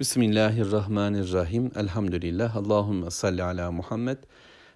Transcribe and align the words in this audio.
Bismillahirrahmanirrahim. 0.00 1.70
Elhamdülillah. 1.76 2.56
Allahümme 2.56 3.10
salli 3.10 3.42
ala 3.42 3.72
Muhammed. 3.72 4.18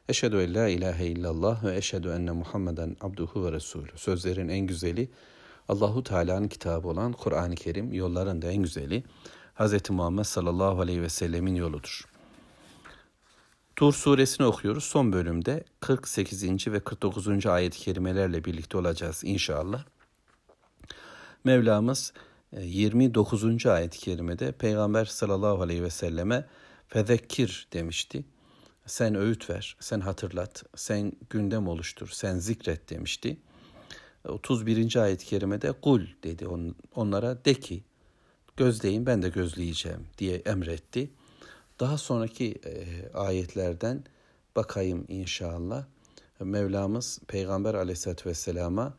Eşhedü 0.08 0.36
en 0.36 0.54
la 0.54 0.68
ilahe 0.68 1.06
illallah 1.06 1.64
ve 1.64 1.76
eşhedü 1.76 2.08
enne 2.08 2.30
Muhammeden 2.30 2.96
abduhu 3.00 3.46
ve 3.46 3.52
resulü. 3.52 3.90
Sözlerin 3.96 4.48
en 4.48 4.66
güzeli 4.66 5.10
Allahu 5.68 6.02
Teala'nın 6.02 6.48
kitabı 6.48 6.88
olan 6.88 7.12
Kur'an-ı 7.12 7.54
Kerim 7.54 7.92
yolların 7.92 8.42
da 8.42 8.50
en 8.50 8.62
güzeli 8.62 9.04
Hz. 9.54 9.90
Muhammed 9.90 10.24
sallallahu 10.24 10.80
aleyhi 10.80 11.02
ve 11.02 11.08
sellemin 11.08 11.54
yoludur. 11.54 12.04
Tur 13.76 13.92
suresini 13.92 14.46
okuyoruz. 14.46 14.84
Son 14.84 15.12
bölümde 15.12 15.64
48. 15.80 16.66
ve 16.66 16.80
49. 16.80 17.46
ayet-i 17.46 17.78
kerimelerle 17.78 18.44
birlikte 18.44 18.78
olacağız 18.78 19.20
inşallah. 19.24 19.84
Mevlamız 21.44 22.12
29. 22.60 23.66
ayet-i 23.66 23.98
kerimede 23.98 24.52
Peygamber 24.52 25.04
sallallahu 25.04 25.62
aleyhi 25.62 25.82
ve 25.82 25.90
selleme 25.90 26.44
fezekkir 26.88 27.68
demişti. 27.72 28.24
Sen 28.86 29.14
öğüt 29.14 29.50
ver, 29.50 29.76
sen 29.80 30.00
hatırlat, 30.00 30.64
sen 30.76 31.12
gündem 31.30 31.68
oluştur, 31.68 32.08
sen 32.08 32.38
zikret 32.38 32.90
demişti. 32.90 33.36
31. 34.28 34.96
ayet-i 34.96 35.26
kerimede 35.26 35.72
kul 35.72 36.00
dedi 36.22 36.46
onlara 36.94 37.44
de 37.44 37.54
ki 37.54 37.84
gözleyin 38.56 39.06
ben 39.06 39.22
de 39.22 39.28
gözleyeceğim 39.28 40.06
diye 40.18 40.36
emretti. 40.36 41.10
Daha 41.80 41.98
sonraki 41.98 42.60
e, 42.64 43.08
ayetlerden 43.14 44.04
bakayım 44.56 45.04
inşallah. 45.08 45.84
Mevlamız 46.40 47.20
Peygamber 47.28 47.74
aleyhissalatü 47.74 48.28
vesselama 48.28 48.94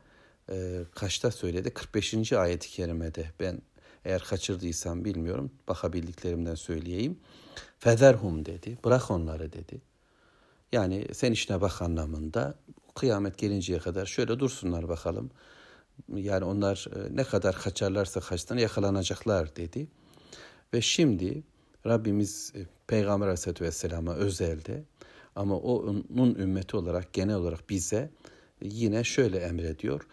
e, 0.49 0.81
kaçta 0.95 1.31
söyledi? 1.31 1.69
45. 1.69 2.33
ayet-i 2.33 2.69
kerimede. 2.69 3.31
Ben 3.39 3.61
eğer 4.05 4.23
kaçırdıysam 4.23 5.05
bilmiyorum. 5.05 5.51
Bakabildiklerimden 5.67 6.55
söyleyeyim. 6.55 7.19
Federhum 7.79 8.45
dedi. 8.45 8.77
Bırak 8.85 9.11
onları 9.11 9.53
dedi. 9.53 9.81
Yani 10.71 11.07
sen 11.13 11.31
işine 11.31 11.61
bak 11.61 11.81
anlamında 11.81 12.55
kıyamet 12.95 13.37
gelinceye 13.37 13.79
kadar 13.79 14.05
şöyle 14.05 14.39
dursunlar 14.39 14.89
bakalım. 14.89 15.31
Yani 16.15 16.45
onlar 16.45 16.87
e, 16.95 17.15
ne 17.15 17.23
kadar 17.23 17.55
kaçarlarsa 17.55 18.19
kaçtan 18.19 18.57
yakalanacaklar 18.57 19.55
dedi. 19.55 19.87
Ve 20.73 20.81
şimdi 20.81 21.43
Rabbimiz 21.85 22.53
e, 22.55 22.59
Peygamber 22.87 23.25
Aleyhisselatü 23.25 23.65
Vesselam'a 23.65 24.13
özelde 24.13 24.83
ama 25.35 25.57
onun 25.57 26.35
ümmeti 26.35 26.77
olarak 26.77 27.13
genel 27.13 27.35
olarak 27.35 27.69
bize 27.69 28.09
yine 28.61 29.03
şöyle 29.03 29.37
emrediyor. 29.37 30.07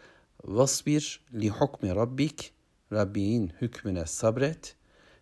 Vasbir 0.45 1.21
li 1.33 1.49
hukmi 1.49 1.95
rabbik 1.95 2.53
Rabbinin 2.93 3.53
hükmüne 3.61 4.07
sabret 4.07 4.77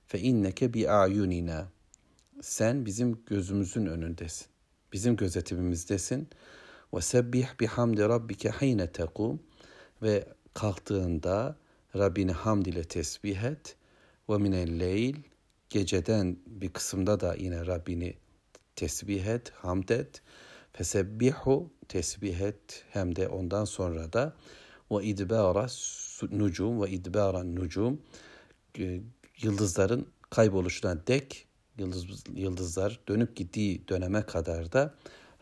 fe 0.06 0.18
inneke 0.18 0.74
bi 0.74 0.90
ayunina. 0.90 1.68
Sen 2.42 2.86
bizim 2.86 3.24
gözümüzün 3.26 3.86
önündesin. 3.86 4.46
Bizim 4.92 5.16
gözetimimizdesin. 5.16 6.28
Ve 6.94 7.00
sebbih 7.00 7.46
bihamdi 7.60 8.02
rabbike 8.02 8.48
hayne 8.48 8.92
tekum 8.92 9.42
ve 10.02 10.28
kalktığında 10.54 11.56
Rabbini 11.96 12.32
hamd 12.32 12.66
ile 12.66 12.84
tesbih 12.84 13.42
et. 13.42 13.76
Ve 14.30 14.38
minel 14.38 14.80
leyl 14.80 15.16
geceden 15.70 16.36
bir 16.46 16.68
kısımda 16.68 17.20
da 17.20 17.34
yine 17.34 17.66
Rabbini 17.66 18.14
tesbih 18.76 19.26
et, 19.26 19.50
hamd 19.50 19.88
et. 19.88 20.22
Fesebbihu 20.72 21.70
tesbih 21.88 22.40
et 22.40 22.84
hem 22.90 23.16
de 23.16 23.28
ondan 23.28 23.64
sonra 23.64 24.12
da 24.12 24.36
ve 24.90 25.04
idbara 25.04 25.66
nucum 26.30 26.82
ve 26.82 26.90
idbara 26.90 27.44
nucum 27.44 28.00
yıldızların 29.42 30.06
kayboluşuna 30.30 31.06
dek 31.06 31.46
yıldız, 31.78 32.24
yıldızlar 32.34 33.00
dönüp 33.08 33.36
gittiği 33.36 33.88
döneme 33.88 34.22
kadar 34.22 34.72
da 34.72 34.94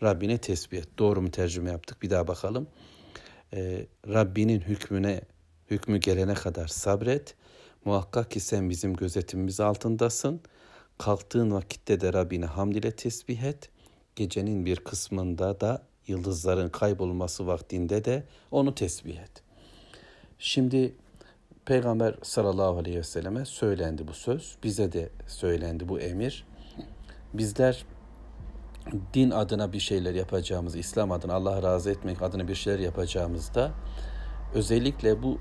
Rabbine 0.02 0.38
tesbih 0.38 0.78
et. 0.78 0.88
Doğru 0.98 1.22
mu 1.22 1.30
tercüme 1.30 1.70
yaptık? 1.70 2.02
Bir 2.02 2.10
daha 2.10 2.28
bakalım. 2.28 2.68
Ee, 3.54 3.86
Rabbinin 4.08 4.60
hükmüne 4.60 5.20
hükmü 5.70 5.98
gelene 5.98 6.34
kadar 6.34 6.66
sabret. 6.66 7.34
Muhakkak 7.84 8.30
ki 8.30 8.40
sen 8.40 8.70
bizim 8.70 8.94
gözetimimiz 8.94 9.60
altındasın. 9.60 10.40
Kalktığın 10.98 11.50
vakitte 11.50 12.00
de 12.00 12.12
Rabbine 12.12 12.46
hamd 12.46 12.74
ile 12.74 12.90
tesbih 12.90 13.42
et. 13.42 13.70
Gecenin 14.16 14.66
bir 14.66 14.76
kısmında 14.76 15.60
da 15.60 15.87
yıldızların 16.08 16.68
kaybolması 16.68 17.46
vaktinde 17.46 18.04
de 18.04 18.24
onu 18.50 18.74
tesbih 18.74 19.18
et. 19.18 19.42
Şimdi 20.38 20.94
Peygamber 21.64 22.14
sallallahu 22.22 22.78
aleyhi 22.78 22.98
ve 22.98 23.02
selleme 23.02 23.44
söylendi 23.44 24.08
bu 24.08 24.12
söz. 24.12 24.56
Bize 24.62 24.92
de 24.92 25.08
söylendi 25.26 25.88
bu 25.88 26.00
emir. 26.00 26.46
Bizler 27.34 27.84
din 29.14 29.30
adına 29.30 29.72
bir 29.72 29.80
şeyler 29.80 30.14
yapacağımız, 30.14 30.76
İslam 30.76 31.12
adına 31.12 31.34
Allah 31.34 31.62
razı 31.62 31.90
etmek 31.90 32.22
adına 32.22 32.48
bir 32.48 32.54
şeyler 32.54 32.78
yapacağımızda 32.78 33.72
özellikle 34.54 35.22
bu 35.22 35.38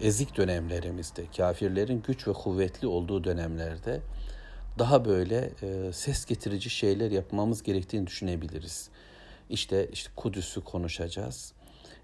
e, 0.00 0.06
ezik 0.06 0.36
dönemlerimizde, 0.36 1.24
kafirlerin 1.36 2.02
güç 2.06 2.28
ve 2.28 2.32
kuvvetli 2.32 2.86
olduğu 2.86 3.24
dönemlerde 3.24 4.00
daha 4.78 5.04
böyle 5.04 5.50
e, 5.62 5.92
ses 5.92 6.24
getirici 6.24 6.70
şeyler 6.70 7.10
yapmamız 7.10 7.62
gerektiğini 7.62 8.06
düşünebiliriz. 8.06 8.88
İşte 9.50 9.88
işte 9.92 10.10
Kudüs'ü 10.16 10.60
konuşacağız. 10.60 11.52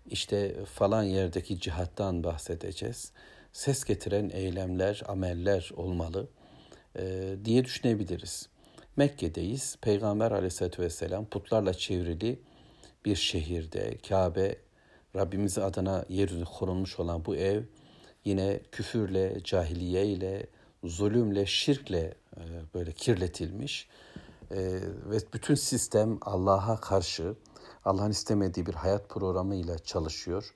İşte 0.06 0.64
falan 0.64 1.02
yerdeki 1.02 1.60
cihattan 1.60 2.24
bahsedeceğiz. 2.24 3.12
Ses 3.52 3.84
getiren 3.84 4.30
eylemler, 4.30 5.02
ameller 5.08 5.70
olmalı 5.76 6.28
e, 6.98 7.34
diye 7.44 7.64
düşünebiliriz. 7.64 8.48
Mekke'deyiz. 8.96 9.76
Peygamber 9.80 10.30
aleyhissalatü 10.30 10.82
vesselam 10.82 11.26
putlarla 11.26 11.74
çevrili 11.74 12.40
bir 13.04 13.16
şehirde, 13.16 13.98
Kabe, 14.08 14.56
Rabbimiz 15.16 15.58
adına 15.58 16.04
yeryüzü 16.08 16.44
korunmuş 16.44 17.00
olan 17.00 17.24
bu 17.24 17.36
ev 17.36 17.62
yine 18.24 18.60
küfürle, 18.72 19.44
cahiliye 19.44 20.06
ile, 20.06 20.46
zulümle, 20.84 21.46
şirkle 21.46 22.14
e, 22.36 22.42
böyle 22.74 22.92
kirletilmiş 22.92 23.88
ve 25.10 25.18
bütün 25.32 25.54
sistem 25.54 26.18
Allah'a 26.22 26.80
karşı 26.80 27.34
Allah'ın 27.84 28.10
istemediği 28.10 28.66
bir 28.66 28.74
hayat 28.74 29.08
programıyla 29.08 29.78
çalışıyor. 29.78 30.54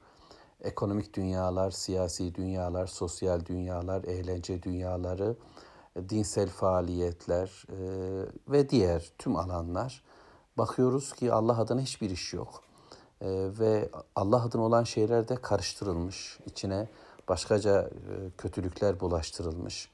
Ekonomik 0.60 1.14
dünyalar, 1.14 1.70
siyasi 1.70 2.34
dünyalar, 2.34 2.86
sosyal 2.86 3.46
dünyalar, 3.46 4.04
eğlence 4.04 4.62
dünyaları, 4.62 5.36
dinsel 6.08 6.48
faaliyetler 6.48 7.66
e, 7.68 7.78
ve 8.48 8.70
diğer 8.70 9.12
tüm 9.18 9.36
alanlar 9.36 10.02
bakıyoruz 10.58 11.12
ki 11.12 11.32
Allah 11.32 11.60
adına 11.60 11.80
hiçbir 11.80 12.10
iş 12.10 12.32
yok. 12.32 12.62
E, 13.20 13.28
ve 13.58 13.90
Allah 14.16 14.42
adına 14.44 14.62
olan 14.62 14.84
şeyler 14.84 15.28
de 15.28 15.36
karıştırılmış. 15.36 16.38
içine 16.46 16.88
başkaca 17.28 17.82
e, 17.82 17.90
kötülükler 18.38 19.00
bulaştırılmış. 19.00 19.90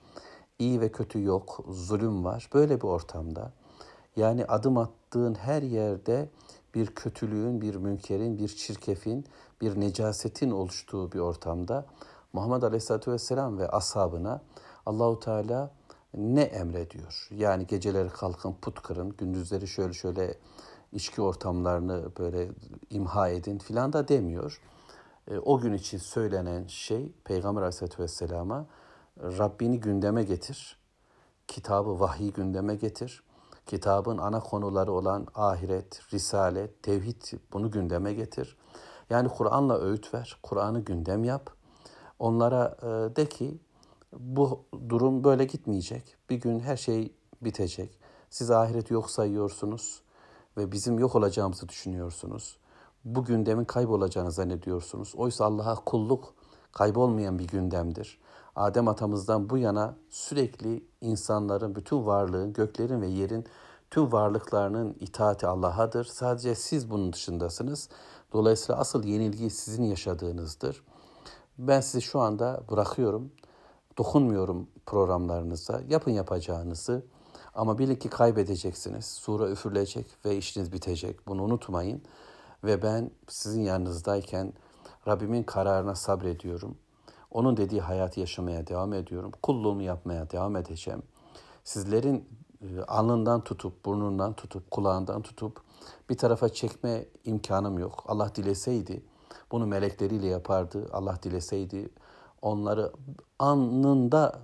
İyi 0.59 0.81
ve 0.81 0.93
kötü 0.93 1.22
yok, 1.22 1.65
zulüm 1.69 2.25
var. 2.25 2.50
Böyle 2.55 2.81
bir 2.81 2.87
ortamda 2.87 3.53
yani 4.16 4.44
adım 4.44 4.78
attığın 4.78 5.34
her 5.34 5.62
yerde 5.62 6.28
bir 6.75 6.87
kötülüğün, 6.87 7.60
bir 7.60 7.75
münkerin, 7.75 8.38
bir 8.38 8.48
çirkefin, 8.48 9.25
bir 9.60 9.81
necasetin 9.81 10.50
oluştuğu 10.50 11.12
bir 11.12 11.19
ortamda 11.19 11.87
Muhammed 12.32 12.62
Aleyhisselatü 12.62 13.12
Vesselam 13.12 13.59
ve 13.59 13.69
ashabına 13.69 14.43
Allahu 14.87 15.20
Teala 15.20 15.70
ne 16.15 16.43
emrediyor? 16.43 17.28
Yani 17.31 17.66
geceleri 17.66 18.09
kalkın 18.09 18.53
put 18.62 18.82
kırın, 18.82 19.10
gündüzleri 19.10 19.69
şöyle 19.69 19.93
şöyle 19.93 20.34
içki 20.93 21.22
ortamlarını 21.22 22.10
böyle 22.19 22.49
imha 22.91 23.28
edin 23.28 23.59
filan 23.59 23.93
da 23.93 24.09
demiyor. 24.09 24.60
E, 25.31 25.38
o 25.38 25.59
gün 25.59 25.72
için 25.72 25.99
söylenen 25.99 26.66
şey 26.66 27.12
Peygamber 27.25 27.62
Aleyhisselatü 27.62 28.03
Vesselam'a 28.03 28.66
Rabbini 29.22 29.81
gündeme 29.81 30.22
getir, 30.22 30.78
kitabı 31.49 32.00
vahiy 32.00 32.32
gündeme 32.32 32.75
getir, 32.75 33.23
kitabın 33.70 34.19
ana 34.19 34.40
konuları 34.40 34.93
olan 34.93 35.26
ahiret, 35.34 36.00
risalet, 36.12 36.82
tevhid 36.82 37.22
bunu 37.52 37.70
gündeme 37.70 38.12
getir. 38.14 38.56
Yani 39.11 39.28
Kur'an'la 39.28 39.78
öğüt 39.78 40.14
ver, 40.14 40.38
Kur'an'ı 40.43 40.81
gündem 40.81 41.25
yap. 41.25 41.50
Onlara 42.19 42.76
e, 42.82 43.17
de 43.17 43.28
ki 43.28 43.58
bu 44.12 44.64
durum 44.88 45.25
böyle 45.25 45.44
gitmeyecek. 45.44 46.17
Bir 46.31 46.37
gün 46.40 46.61
her 46.61 46.76
şey 46.76 47.12
bitecek. 47.43 47.99
Siz 48.31 48.50
ahireti 48.50 48.94
yok 48.94 49.11
sayıyorsunuz 49.11 50.02
ve 50.56 50.73
bizim 50.73 50.99
yok 50.99 51.14
olacağımızı 51.14 51.69
düşünüyorsunuz. 51.69 52.58
Bu 53.05 53.25
gündemin 53.25 53.64
kaybolacağını 53.64 54.32
zannediyorsunuz. 54.32 55.14
Oysa 55.16 55.44
Allah'a 55.44 55.75
kulluk 55.75 56.34
kaybolmayan 56.73 57.38
bir 57.38 57.46
gündemdir. 57.46 58.19
Adem 58.56 58.88
atamızdan 58.88 59.50
bu 59.50 59.58
yana 59.58 59.97
sürekli 60.11 60.85
insanların, 61.00 61.75
bütün 61.75 62.06
varlığın, 62.06 62.52
göklerin 62.52 63.00
ve 63.00 63.06
yerin 63.06 63.44
tüm 63.91 64.12
varlıklarının 64.12 64.97
itaati 65.00 65.47
Allah'adır. 65.47 66.05
Sadece 66.05 66.55
siz 66.55 66.91
bunun 66.91 67.12
dışındasınız. 67.12 67.88
Dolayısıyla 68.32 68.81
asıl 68.81 69.05
yenilgi 69.05 69.50
sizin 69.50 69.85
yaşadığınızdır. 69.85 70.82
Ben 71.58 71.81
sizi 71.81 72.02
şu 72.02 72.20
anda 72.20 72.62
bırakıyorum. 72.70 73.32
dokunmuyorum 73.99 74.69
programlarınıza. 74.87 75.81
Yapın 75.88 76.11
yapacağınızı. 76.11 77.05
Ama 77.55 77.79
bilin 77.79 77.97
ki 77.97 78.08
kaybedeceksiniz. 78.08 79.05
Sura 79.06 79.50
üfürülecek 79.50 80.06
ve 80.25 80.37
işiniz 80.37 80.73
bitecek. 80.73 81.26
Bunu 81.29 81.43
unutmayın. 81.43 82.02
Ve 82.64 82.82
ben 82.82 83.11
sizin 83.29 83.62
yanınızdayken 83.62 84.52
Rabbimin 85.08 85.43
kararına 85.43 85.94
sabrediyorum. 85.94 86.76
Onun 87.31 87.56
dediği 87.56 87.81
hayatı 87.81 88.21
yaşamaya 88.21 88.67
devam 88.67 88.93
ediyorum. 88.93 89.32
Kulluğumu 89.43 89.82
yapmaya 89.82 90.31
devam 90.31 90.56
edeceğim. 90.56 91.03
Sizlerin 91.65 92.29
e, 92.62 92.81
alnından 92.81 93.44
tutup, 93.44 93.85
burnundan 93.85 94.32
tutup, 94.32 94.71
kulağından 94.71 95.23
tutup 95.23 95.62
bir 96.11 96.17
tarafa 96.19 96.49
çekme 96.49 97.05
imkanım 97.25 97.79
yok. 97.79 98.05
Allah 98.09 98.35
dileseydi 98.35 99.03
bunu 99.53 99.67
melekleriyle 99.67 100.27
yapardı. 100.27 100.88
Allah 100.93 101.19
dileseydi 101.23 101.88
onları 102.43 102.93
anında 103.38 104.41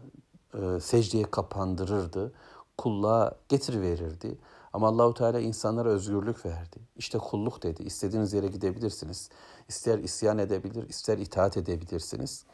e, 0.55 0.81
secdeye 0.81 1.25
kapandırırdı. 1.31 2.33
Kulluğa 2.79 3.35
getiriverirdi. 3.49 4.39
Ama 4.73 4.89
Allahu 4.89 5.15
Teala 5.15 5.41
insanlara 5.41 5.89
özgürlük 5.89 6.47
verdi. 6.47 6.77
İşte 6.97 7.19
kulluk 7.19 7.63
dedi. 7.63 7.83
İstediğiniz 7.83 8.33
yere 8.33 8.47
gidebilirsiniz. 8.47 9.31
İster 9.69 9.99
isyan 9.99 10.39
edebilir, 10.39 10.89
ister 10.89 11.19
itaat 11.19 11.57
edebilirsiniz. 11.57 12.45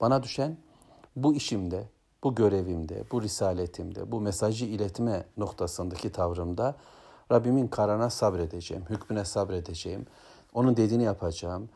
Bana 0.00 0.22
düşen 0.22 0.56
bu 1.16 1.34
işimde, 1.34 1.88
bu 2.24 2.34
görevimde, 2.34 3.04
bu 3.12 3.22
risaletimde, 3.22 4.12
bu 4.12 4.20
mesajı 4.20 4.64
iletme 4.64 5.26
noktasındaki 5.36 6.12
tavrımda 6.12 6.76
Rabbimin 7.32 7.68
kararına 7.68 8.10
sabredeceğim, 8.10 8.84
hükmüne 8.90 9.24
sabredeceğim. 9.24 10.06
Onun 10.54 10.76
dediğini 10.76 11.02
yapacağım. 11.02 11.68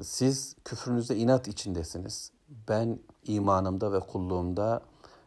Siz 0.00 0.56
küfrünüzde 0.64 1.16
inat 1.16 1.48
içindesiniz. 1.48 2.32
Ben 2.68 2.98
imanımda 3.24 3.92
ve 3.92 4.00
kulluğumda 4.00 4.80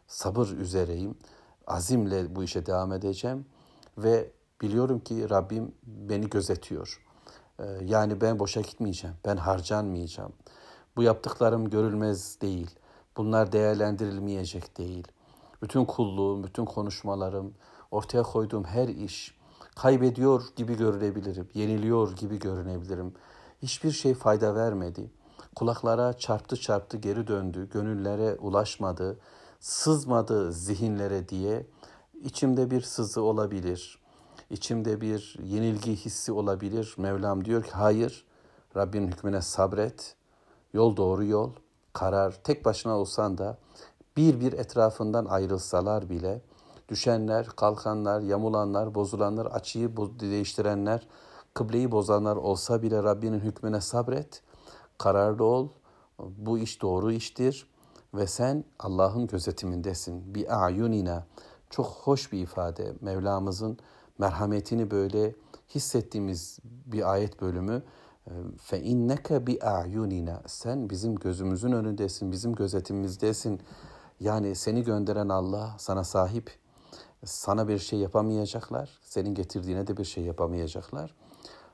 sabır 0.07 0.47
üzereyim. 0.47 1.17
Azimle 1.67 2.35
bu 2.35 2.43
işe 2.43 2.65
devam 2.65 2.93
edeceğim 2.93 3.45
ve 3.97 4.31
biliyorum 4.61 4.99
ki 4.99 5.29
Rabbim 5.29 5.71
beni 5.83 6.29
gözetiyor. 6.29 7.01
Ee, 7.59 7.63
yani 7.85 8.21
ben 8.21 8.39
boşa 8.39 8.61
gitmeyeceğim, 8.61 9.15
ben 9.25 9.38
harcanmayacağım. 9.38 10.33
Bu 10.95 11.03
yaptıklarım 11.03 11.69
görülmez 11.69 12.42
değil. 12.42 12.69
Bunlar 13.18 13.51
değerlendirilmeyecek 13.51 14.77
değil. 14.77 15.07
Bütün 15.62 15.86
kulluğum, 15.86 16.44
bütün 16.44 16.65
konuşmalarım, 16.65 17.53
ortaya 17.92 18.24
koyduğum 18.24 18.63
her 18.63 18.88
iş 18.88 19.38
kaybediyor 19.75 20.44
gibi 20.56 20.77
görünebilirim, 20.77 21.50
yeniliyor 21.53 22.15
gibi 22.15 22.39
görünebilirim. 22.39 23.13
Hiçbir 23.62 23.92
şey 23.92 24.13
fayda 24.13 24.56
vermedi. 24.56 25.12
Kulaklara 25.56 26.13
çarptı 26.13 26.56
çarptı 26.56 26.98
geri 26.98 27.27
döndü, 27.27 27.69
gönüllere 27.69 28.36
ulaşmadı, 28.36 29.19
sızmadı 29.59 30.53
zihinlere 30.53 31.30
diye 31.30 31.65
içimde 32.24 32.71
bir 32.71 32.81
sızı 32.81 33.21
olabilir. 33.21 34.00
İçimde 34.50 35.01
bir 35.01 35.38
yenilgi 35.44 35.95
hissi 35.95 36.31
olabilir. 36.31 36.95
Mevlam 36.98 37.45
diyor 37.45 37.63
ki 37.63 37.71
hayır 37.71 38.25
Rabbin 38.75 39.07
hükmüne 39.07 39.41
sabret. 39.41 40.15
Yol 40.75 40.98
doğru 40.98 41.25
yol. 41.25 41.50
Karar 41.94 42.31
tek 42.44 42.66
başına 42.66 42.98
olsan 42.98 43.38
da 43.38 43.57
bir 44.18 44.39
bir 44.39 44.54
etrafından 44.54 45.25
ayrılsalar 45.25 46.10
bile 46.10 46.42
düşenler, 46.89 47.45
kalkanlar, 47.45 48.22
yamulanlar, 48.22 48.95
bozulanlar, 48.95 49.45
açıyı 49.45 49.98
değiştirenler, 49.98 51.07
kıbleyi 51.54 51.92
bozanlar 51.92 52.36
olsa 52.36 52.81
bile 52.81 53.04
Rabbinin 53.04 53.39
hükmüne 53.39 53.81
sabret. 53.81 54.42
Kararlı 54.98 55.44
ol. 55.44 55.69
Bu 56.19 56.57
iş 56.57 56.81
doğru 56.81 57.12
iştir 57.12 57.68
ve 58.13 58.27
sen 58.27 58.63
Allah'ın 58.80 59.27
gözetimindesin. 59.27 60.36
Bi 60.36 60.50
ayunina. 60.50 61.25
Çok 61.69 61.86
hoş 61.86 62.31
bir 62.31 62.39
ifade. 62.39 62.94
Mevlamızın 63.01 63.77
merhametini 64.18 64.92
böyle 64.92 65.36
hissettiğimiz 65.75 66.60
bir 66.63 67.12
ayet 67.12 67.42
bölümü. 67.42 67.83
Fe 68.62 68.81
inneke 68.81 69.48
bi 69.48 69.60
ayunina. 69.62 70.42
Sen 70.48 70.89
bizim 70.89 71.16
gözümüzün 71.16 71.72
önündesin, 71.72 72.31
bizim 72.31 72.56
gözetimimizdesin. 72.56 73.62
Yani 74.19 74.56
seni 74.56 74.83
gönderen 74.83 75.30
Allah 75.30 75.75
sana 75.77 76.04
sahip. 76.04 76.51
Sana 77.25 77.68
bir 77.68 77.80
şey 77.80 78.00
yapamayacaklar. 78.00 79.00
Senin 79.01 79.36
getirdiğine 79.36 79.88
de 79.88 79.98
bir 79.98 80.04
şey 80.04 80.24
yapamayacaklar. 80.24 81.16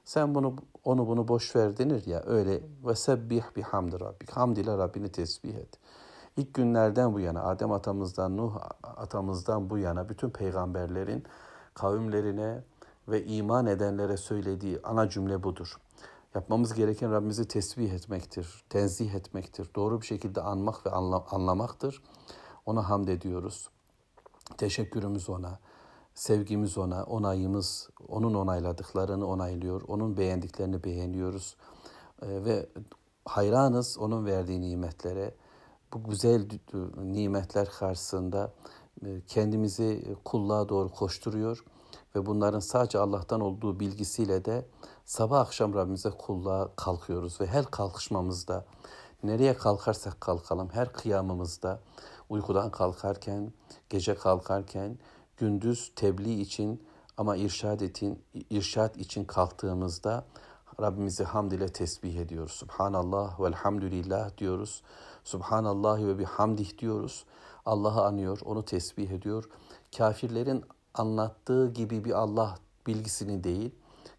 Sen 0.06 0.36
bunu 0.36 0.56
onu 0.84 1.08
bunu 1.08 1.28
boş 1.28 1.56
ver 1.56 1.78
denir 1.78 2.08
ya 2.08 2.24
öyle 2.26 2.62
ve 2.86 2.96
sebbih 2.96 3.44
bihamdi 3.56 4.00
rabbik. 4.00 4.32
Hamd 4.32 4.58
ile 4.58 4.78
Rabbini 4.78 5.12
tesbih 5.12 5.56
et. 5.56 5.80
İlk 6.38 6.54
günlerden 6.54 7.14
bu 7.14 7.20
yana 7.20 7.44
Adem 7.44 7.72
atamızdan 7.72 8.38
Nuh 8.38 8.56
atamızdan 8.84 9.70
bu 9.70 9.78
yana 9.78 10.10
bütün 10.10 10.30
peygamberlerin 10.30 11.24
kavimlerine 11.74 12.64
ve 13.08 13.26
iman 13.26 13.66
edenlere 13.66 14.18
söylediği 14.18 14.80
ana 14.84 15.10
cümle 15.10 15.44
budur. 15.44 15.78
Yapmamız 16.36 16.74
gereken 16.74 17.12
Rabbimizi 17.12 17.48
tesbih 17.48 17.92
etmektir, 17.92 18.64
tenzih 18.70 19.14
etmektir, 19.14 19.70
doğru 19.76 20.02
bir 20.02 20.06
şekilde 20.06 20.42
anmak 20.42 20.86
ve 20.86 20.90
anlamaktır. 21.30 22.04
Ona 22.66 22.90
hamd 22.90 23.08
ediyoruz. 23.08 23.70
Teşekkürümüz 24.58 25.30
ona, 25.30 25.60
sevgimiz 26.14 26.78
ona, 26.78 27.04
onayımız, 27.04 27.90
onun 28.08 28.34
onayladıklarını 28.34 29.28
onaylıyor, 29.28 29.82
onun 29.88 30.18
beğendiklerini 30.18 30.84
beğeniyoruz. 30.84 31.56
Ee, 32.22 32.46
ve 32.46 32.70
hayranız 33.26 33.98
onun 33.98 34.26
verdiği 34.26 34.62
nimetlere. 34.62 35.36
Bu 35.94 36.04
güzel 36.04 36.50
nimetler 36.98 37.70
karşısında 37.70 38.44
e, 38.44 38.81
kendimizi 39.28 40.16
kulluğa 40.26 40.70
doğru 40.70 40.92
koşturuyor 40.92 41.64
ve 42.16 42.26
bunların 42.26 42.60
sadece 42.60 43.00
Allah'tan 43.00 43.42
olduğu 43.42 43.80
bilgisiyle 43.80 44.46
de 44.46 44.66
sabah 45.06 45.40
akşam 45.40 45.74
Rabbimize 45.74 46.10
kulluğa 46.10 46.70
kalkıyoruz 46.76 47.42
ve 47.42 47.48
her 47.48 47.66
kalkışmamızda 47.66 48.66
nereye 49.24 49.54
kalkarsak 49.54 50.22
kalkalım 50.22 50.70
her 50.70 50.94
kıyamımızda 50.94 51.80
uykudan 52.30 52.72
kalkarken, 52.72 53.54
gece 53.90 54.16
kalkarken, 54.16 54.98
gündüz 55.38 55.92
tebliğ 55.96 56.42
için 56.42 56.84
ama 57.18 57.36
irşad 57.36 57.80
için, 57.80 58.24
irşad 58.50 58.96
için 58.96 59.26
kalktığımızda 59.26 60.26
Rabbimizi 60.80 61.24
hamd 61.24 61.52
ile 61.52 61.70
tesbih 61.70 62.16
ediyoruz. 62.16 62.52
Subhanallah 62.52 63.40
ve 63.40 63.48
elhamdülillah 63.48 64.38
diyoruz. 64.38 64.82
Subhanallah 65.24 66.00
ve 66.00 66.20
bihamdih 66.20 66.78
diyoruz. 66.78 67.26
Allah'ı 67.66 68.06
anıyor, 68.06 68.40
onu 68.46 68.66
tesbih 68.66 69.10
ediyor. 69.10 69.50
Kafirlerin 69.98 70.64
anlattığı 70.94 71.74
gibi 71.74 72.06
bir 72.06 72.12
Allah 72.12 72.58
bilgisini 72.88 73.44
değil, 73.44 73.72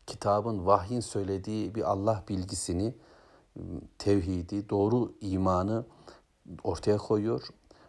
kitabın, 0.07 0.67
vahyin 0.67 1.01
söylediği 1.01 1.75
bir 1.75 1.91
Allah 1.91 2.25
bilgisini, 2.29 2.95
tevhidi, 3.99 4.69
doğru 4.69 5.13
imanı 5.21 5.85
ortaya 6.65 6.97
koyuyor. 6.97 7.49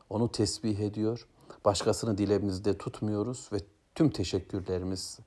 Onu 0.10 0.32
tesbih 0.32 0.80
ediyor. 0.80 1.28
Başkasını 1.66 2.18
dilemizde 2.18 2.78
tutmuyoruz 2.78 3.50
ve 3.54 3.58
tüm 3.96 4.10
teşekkürlerimiz, 4.10 5.20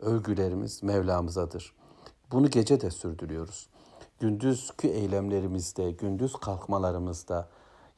övgülerimiz 0.00 0.82
Mevlamızadır. 0.82 1.74
Bunu 2.32 2.50
gece 2.50 2.80
de 2.80 2.90
sürdürüyoruz. 2.90 3.68
Gündüzkü 4.20 4.88
eylemlerimizde, 4.88 5.90
gündüz 5.90 6.32
kalkmalarımızda, 6.32 7.48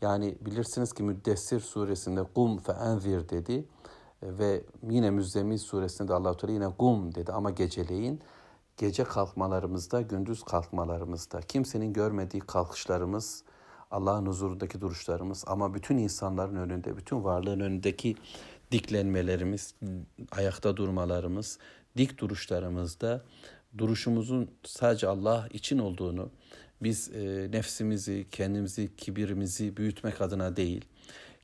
yani 0.01 0.39
bilirsiniz 0.41 0.93
ki 0.93 1.03
Müddessir 1.03 1.61
suresinde 1.61 2.25
kum 2.35 2.59
fe 2.59 2.73
envir 2.73 3.29
dedi 3.29 3.65
ve 4.23 4.65
yine 4.91 5.11
Müzzemmil 5.11 5.59
suresinde 5.59 6.09
de 6.09 6.15
Allah 6.15 6.37
Teala 6.37 6.53
yine 6.53 6.69
kum 6.79 7.15
dedi 7.15 7.33
ama 7.33 7.51
geceleyin 7.51 8.21
gece 8.77 9.05
kalkmalarımızda, 9.05 10.01
gündüz 10.01 10.43
kalkmalarımızda 10.43 11.41
kimsenin 11.41 11.93
görmediği 11.93 12.41
kalkışlarımız, 12.41 13.43
Allah'ın 13.91 14.27
huzurundaki 14.27 14.81
duruşlarımız 14.81 15.45
ama 15.47 15.75
bütün 15.75 15.97
insanların 15.97 16.57
önünde, 16.57 16.97
bütün 16.97 17.25
varlığın 17.25 17.61
önündeki 17.61 18.17
diklenmelerimiz, 18.73 19.75
ayakta 20.33 20.77
durmalarımız, 20.77 21.59
dik 21.97 22.19
duruşlarımızda 22.19 23.25
duruşumuzun 23.79 24.51
sadece 24.65 25.09
Allah 25.09 25.49
için 25.53 25.79
olduğunu, 25.79 26.31
biz 26.83 27.11
e, 27.15 27.49
nefsimizi, 27.51 28.27
kendimizi, 28.31 28.97
kibirimizi 28.97 29.77
büyütmek 29.77 30.21
adına 30.21 30.57
değil, 30.57 30.85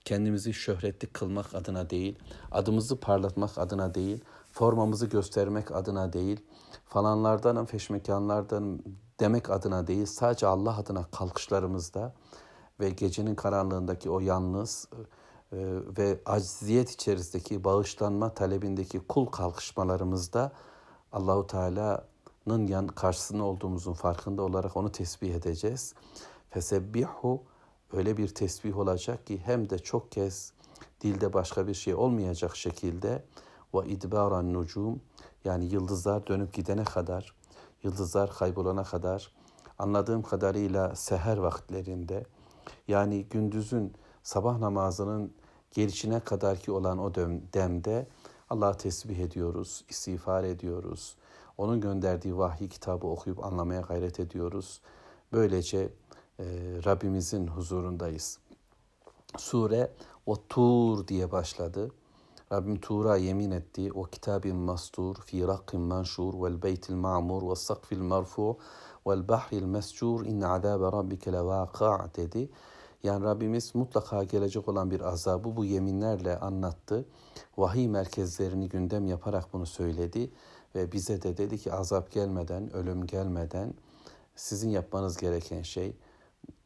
kendimizi 0.04 0.54
şöhretli 0.54 1.06
kılmak 1.06 1.54
adına 1.54 1.90
değil, 1.90 2.18
adımızı 2.50 3.00
parlatmak 3.00 3.58
adına 3.58 3.94
değil, 3.94 4.24
formamızı 4.52 5.06
göstermek 5.06 5.72
adına 5.72 6.12
değil, 6.12 6.40
falanlardan, 6.84 7.66
feşmekanlardan 7.66 8.82
demek 9.20 9.50
adına 9.50 9.86
değil, 9.86 10.06
sadece 10.06 10.46
Allah 10.46 10.76
adına 10.76 11.04
kalkışlarımızda 11.04 12.14
ve 12.80 12.90
gecenin 12.90 13.34
karanlığındaki 13.34 14.10
o 14.10 14.20
yalnız 14.20 14.88
e, 15.52 15.56
ve 15.98 16.18
acziyet 16.26 16.90
içerisindeki 16.90 17.64
bağışlanma 17.64 18.34
talebindeki 18.34 18.98
kul 18.98 19.26
kalkışmalarımızda 19.26 20.52
Allahu 21.12 21.46
Teala'nın 21.46 22.00
yan 22.46 22.86
karşısında 22.86 23.44
olduğumuzun 23.44 23.92
farkında 23.92 24.42
olarak 24.42 24.76
onu 24.76 24.92
tesbih 24.92 25.34
edeceğiz. 25.34 25.94
Fesebbihu 26.50 27.42
öyle 27.92 28.16
bir 28.16 28.28
tesbih 28.28 28.78
olacak 28.78 29.26
ki 29.26 29.40
hem 29.44 29.70
de 29.70 29.78
çok 29.78 30.12
kez 30.12 30.52
dilde 31.00 31.32
başka 31.32 31.66
bir 31.66 31.74
şey 31.74 31.94
olmayacak 31.94 32.56
şekilde 32.56 33.24
ve 33.74 33.88
idbaran 33.88 34.54
nucum 34.54 35.00
yani 35.44 35.64
yıldızlar 35.64 36.26
dönüp 36.26 36.52
gidene 36.52 36.84
kadar, 36.84 37.34
yıldızlar 37.82 38.32
kaybolana 38.32 38.84
kadar 38.84 39.32
anladığım 39.78 40.22
kadarıyla 40.22 40.96
seher 40.96 41.36
vakitlerinde 41.36 42.24
yani 42.88 43.24
gündüzün 43.24 43.94
sabah 44.22 44.58
namazının 44.58 45.32
gelişine 45.70 46.20
kadar 46.20 46.58
ki 46.58 46.72
olan 46.72 46.98
o 46.98 47.14
demde 47.54 48.06
Allah'a 48.50 48.76
tesbih 48.76 49.18
ediyoruz, 49.18 49.84
istiğfar 49.88 50.44
ediyoruz. 50.44 51.16
Onun 51.60 51.80
gönderdiği 51.80 52.38
vahiy 52.38 52.68
kitabı 52.68 53.06
okuyup 53.06 53.44
anlamaya 53.44 53.80
gayret 53.80 54.20
ediyoruz. 54.20 54.80
Böylece 55.32 55.78
e, 56.38 56.44
Rabbimizin 56.84 57.46
huzurundayız. 57.46 58.38
Sure 59.38 59.92
o 60.26 60.36
Tur 60.48 61.08
diye 61.08 61.32
başladı. 61.32 61.90
Rabbim 62.52 62.80
Tur'a 62.80 63.16
yemin 63.16 63.50
etti. 63.50 63.92
O 63.92 64.02
kitabin 64.02 64.56
mastur 64.56 65.16
fi 65.16 65.46
rakkin 65.46 65.80
manşur 65.80 66.42
vel 66.42 66.62
beytil 66.62 66.94
ma'mur 66.94 67.50
ve 67.50 67.56
sakfil 67.56 68.02
marfu 68.02 68.58
vel 69.06 69.28
bahril 69.28 69.64
mescur 69.64 70.26
inne 70.26 70.46
azabe 70.46 70.84
rabbike 70.84 71.32
levâka' 71.32 72.10
dedi. 72.16 72.50
Yani 73.02 73.24
Rabbimiz 73.24 73.74
mutlaka 73.74 74.24
gelecek 74.24 74.68
olan 74.68 74.90
bir 74.90 75.00
azabı 75.00 75.56
bu 75.56 75.64
yeminlerle 75.64 76.38
anlattı. 76.38 77.04
Vahiy 77.58 77.88
merkezlerini 77.88 78.68
gündem 78.68 79.06
yaparak 79.06 79.52
bunu 79.52 79.66
söyledi 79.66 80.30
ve 80.74 80.92
bize 80.92 81.22
de 81.22 81.36
dedi 81.36 81.58
ki 81.58 81.72
azap 81.72 82.12
gelmeden, 82.12 82.72
ölüm 82.72 83.06
gelmeden 83.06 83.74
sizin 84.36 84.70
yapmanız 84.70 85.16
gereken 85.16 85.62
şey 85.62 85.96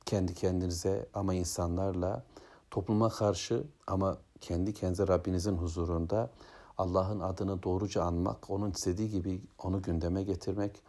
kendi 0.07 0.35
kendinize 0.35 1.09
ama 1.15 1.35
insanlarla 1.35 2.23
topluma 2.71 3.09
karşı 3.09 3.65
ama 3.87 4.19
kendi 4.41 4.75
kendinize 4.75 5.09
Rabbinizin 5.09 5.57
huzurunda 5.57 6.31
Allah'ın 6.79 7.21
adını 7.21 7.63
doğruca 7.63 8.03
anmak, 8.03 8.51
onun 8.51 8.71
istediği 8.71 9.11
gibi 9.11 9.43
onu 9.63 9.83
gündeme 9.83 10.23
getirmek, 10.23 10.83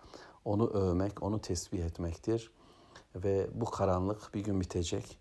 onu 0.45 0.67
övmek, 0.67 1.23
onu 1.23 1.41
tesbih 1.41 1.79
etmektir. 1.79 2.51
Ve 3.15 3.47
bu 3.53 3.65
karanlık 3.65 4.33
bir 4.33 4.43
gün 4.43 4.61
bitecek. 4.61 5.17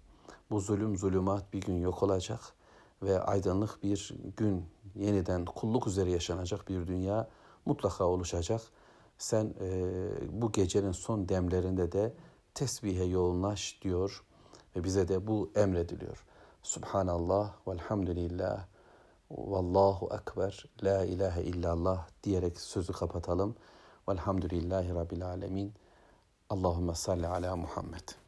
Bu 0.51 0.61
zulüm, 0.61 0.97
zulümat 0.97 1.53
bir 1.53 1.61
gün 1.61 1.81
yok 1.81 2.03
olacak 2.03 2.41
ve 3.03 3.21
aydınlık 3.21 3.83
bir 3.83 4.15
gün 4.37 4.65
yeniden 4.95 5.45
kulluk 5.45 5.87
üzere 5.87 6.11
yaşanacak 6.11 6.69
bir 6.69 6.87
dünya 6.87 7.29
mutlaka 7.67 8.05
oluşacak. 8.05 8.61
Sen 9.19 9.55
e, 9.61 9.71
bu 10.43 10.53
gecenin 10.53 10.93
son 10.93 11.29
demlerinde 11.29 11.93
de 11.93 12.15
tesbihe 12.55 13.05
yoğunlaş 13.05 13.79
diyor 13.83 14.25
ve 14.77 14.85
bize 14.85 15.09
de 15.09 15.27
bu 15.27 15.51
emrediliyor. 15.55 16.25
Subhanallah 16.63 17.53
velhamdülillah 17.69 18.67
vallahu 19.31 20.09
ekber 20.15 20.65
la 20.83 21.05
ilahe 21.05 21.43
illallah 21.43 22.07
diyerek 22.23 22.61
sözü 22.61 22.93
kapatalım. 22.93 23.57
Velhamdülillahi 24.09 24.95
Rabbil 24.95 25.27
alemin. 25.27 25.75
Allahümme 26.51 26.95
salli 26.95 27.27
ala 27.27 27.57
Muhammed. 27.57 28.24